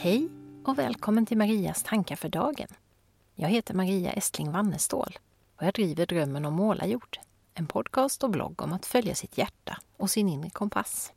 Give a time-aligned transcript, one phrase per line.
[0.00, 0.28] Hej
[0.64, 2.68] och välkommen till Marias tankar för dagen.
[3.34, 5.18] Jag heter Maria Estling Wannestål
[5.56, 7.18] och jag driver Drömmen om målarjord,
[7.54, 11.12] en podcast och blogg om att följa sitt hjärta och sin inre kompass.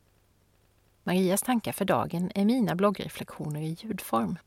[1.03, 4.37] Marias tankar för dagen är mina bloggreflektioner i ljudform.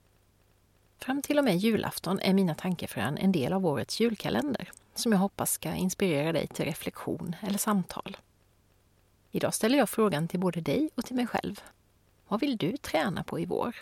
[0.98, 5.18] Fram till och med julafton är mina tankefrön en del av årets julkalender som jag
[5.18, 8.16] hoppas ska inspirera dig till reflektion eller samtal.
[9.30, 11.60] Idag ställer jag frågan till både dig och till mig själv.
[12.28, 13.74] Vad vill du träna på i vår?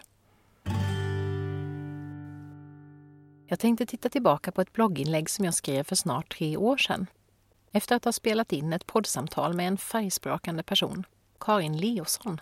[3.53, 7.07] Jag tänkte titta tillbaka på ett blogginlägg som jag skrev för snart tre år sedan.
[7.73, 11.07] Efter att ha spelat in ett poddsamtal med en färgsprakande person,
[11.41, 12.41] Karin Leosson,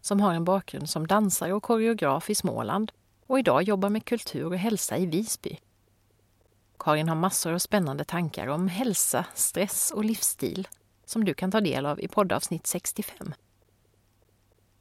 [0.00, 2.92] som har en bakgrund som dansare och koreograf i Småland
[3.26, 5.58] och idag jobbar med kultur och hälsa i Visby.
[6.78, 10.68] Karin har massor av spännande tankar om hälsa, stress och livsstil
[11.04, 13.34] som du kan ta del av i poddavsnitt 65.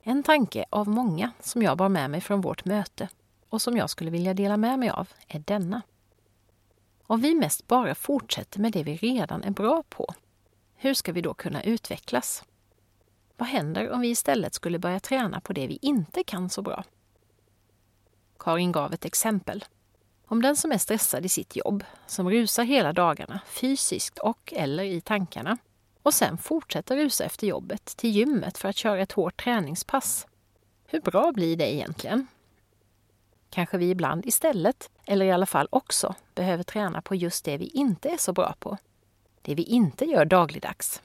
[0.01, 3.09] En tanke av många som jag bar med mig från vårt möte
[3.49, 5.81] och som jag skulle vilja dela med mig av är denna.
[7.03, 10.13] Om vi mest bara fortsätter med det vi redan är bra på,
[10.75, 12.43] hur ska vi då kunna utvecklas?
[13.37, 16.83] Vad händer om vi istället skulle börja träna på det vi inte kan så bra?
[18.39, 19.65] Karin gav ett exempel.
[20.27, 24.83] Om den som är stressad i sitt jobb, som rusar hela dagarna fysiskt och eller
[24.83, 25.57] i tankarna
[26.03, 30.27] och sen fortsätter rusa efter jobbet till gymmet för att köra ett hårt träningspass.
[30.85, 32.27] Hur bra blir det egentligen?
[33.49, 37.65] Kanske vi ibland istället, eller i alla fall också, behöver träna på just det vi
[37.65, 38.77] inte är så bra på.
[39.41, 41.01] Det vi inte gör dagligdags.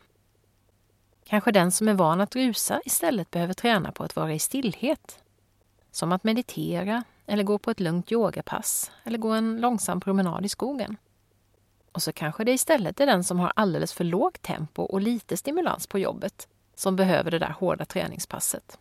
[1.24, 5.18] Kanske den som är van att rusa istället behöver träna på att vara i stillhet.
[5.90, 10.48] Som att meditera, eller gå på ett lugnt yogapass, eller gå en långsam promenad i
[10.48, 10.96] skogen.
[11.92, 15.36] Och så kanske det istället är den som har alldeles för lågt tempo och lite
[15.36, 18.78] stimulans på jobbet som behöver det där hårda träningspasset.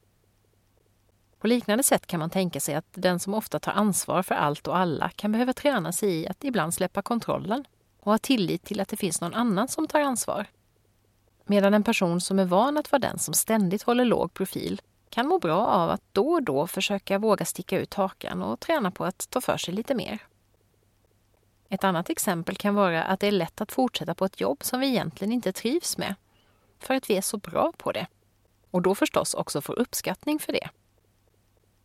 [1.41, 4.67] På liknande sätt kan man tänka sig att den som ofta tar ansvar för allt
[4.67, 7.65] och alla kan behöva träna sig i att ibland släppa kontrollen
[7.99, 10.45] och ha tillit till att det finns någon annan som tar ansvar.
[11.45, 15.27] Medan en person som är van att vara den som ständigt håller låg profil kan
[15.27, 19.05] må bra av att då och då försöka våga sticka ut hakan och träna på
[19.05, 20.19] att ta för sig lite mer.
[21.69, 24.79] Ett annat exempel kan vara att det är lätt att fortsätta på ett jobb som
[24.79, 26.15] vi egentligen inte trivs med,
[26.79, 28.07] för att vi är så bra på det.
[28.71, 30.69] Och då förstås också får uppskattning för det.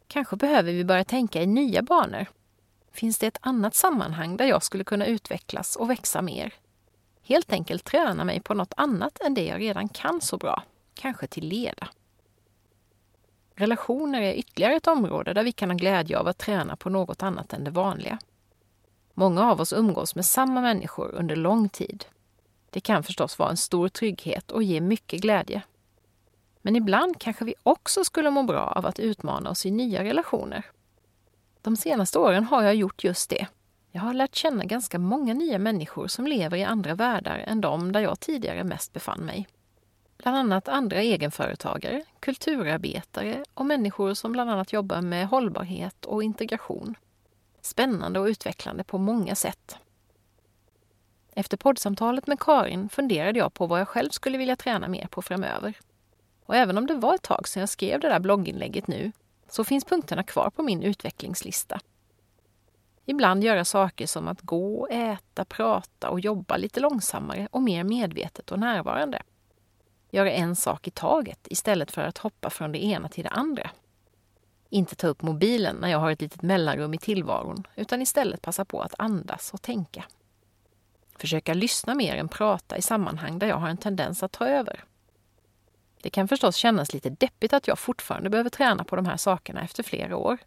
[0.08, 2.26] Kanske behöver vi börja tänka i nya banor.
[2.92, 6.54] Finns det ett annat sammanhang där jag skulle kunna utvecklas och växa mer?
[7.22, 10.62] Helt enkelt träna mig på något annat än det jag redan kan så bra,
[10.94, 11.88] kanske till leda.
[13.54, 17.22] Relationer är ytterligare ett område där vi kan ha glädje av att träna på något
[17.22, 18.18] annat än det vanliga.
[19.14, 22.04] Många av oss umgås med samma människor under lång tid.
[22.70, 25.62] Det kan förstås vara en stor trygghet och ge mycket glädje.
[26.66, 30.66] Men ibland kanske vi också skulle må bra av att utmana oss i nya relationer.
[31.62, 33.46] De senaste åren har jag gjort just det.
[33.90, 37.92] Jag har lärt känna ganska många nya människor som lever i andra världar än de
[37.92, 39.48] där jag tidigare mest befann mig.
[40.16, 46.94] Bland annat andra egenföretagare, kulturarbetare och människor som bland annat jobbar med hållbarhet och integration.
[47.60, 49.76] Spännande och utvecklande på många sätt.
[51.32, 55.22] Efter poddsamtalet med Karin funderade jag på vad jag själv skulle vilja träna mer på
[55.22, 55.74] framöver.
[56.46, 59.12] Och även om det var ett tag sedan jag skrev det där blogginlägget nu,
[59.48, 61.80] så finns punkterna kvar på min utvecklingslista.
[63.04, 68.52] Ibland göra saker som att gå, äta, prata och jobba lite långsammare och mer medvetet
[68.52, 69.22] och närvarande.
[70.10, 73.70] Göra en sak i taget istället för att hoppa från det ena till det andra.
[74.70, 78.64] Inte ta upp mobilen när jag har ett litet mellanrum i tillvaron, utan istället passa
[78.64, 80.04] på att andas och tänka.
[81.18, 84.84] Försöka lyssna mer än prata i sammanhang där jag har en tendens att ta över.
[86.06, 89.62] Det kan förstås kännas lite deppigt att jag fortfarande behöver träna på de här sakerna
[89.62, 90.38] efter flera år.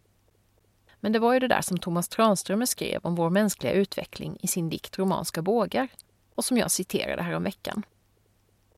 [1.00, 4.46] Men det var ju det där som Thomas Tranströmer skrev om vår mänskliga utveckling i
[4.46, 5.88] sin dikt Romanska bågar
[6.34, 7.82] och som jag citerade här om veckan.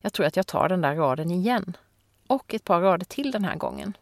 [0.01, 1.77] Jag tror att jag tar den där raden igen.
[2.27, 3.97] Och ett par rader till den här gången.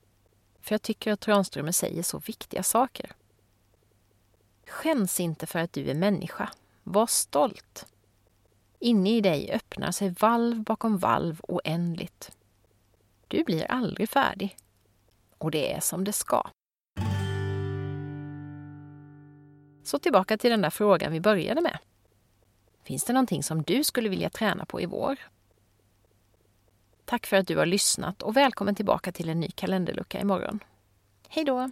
[0.62, 3.12] För jag tycker att Tranströmer säger så viktiga saker.
[4.68, 6.50] Skäms inte för att du är människa.
[6.84, 7.86] Var stolt.
[8.80, 12.32] Inne i dig öppnar sig valv bakom valv oändligt.
[13.32, 14.58] Du blir aldrig färdig.
[15.38, 16.50] Och det är som det ska.
[19.84, 21.78] Så tillbaka till den där frågan vi började med.
[22.84, 25.18] Finns det någonting som du skulle vilja träna på i vår?
[27.06, 30.60] Tack för att du har lyssnat och välkommen tillbaka till en ny kalenderlucka imorgon.
[31.30, 31.72] Hej då!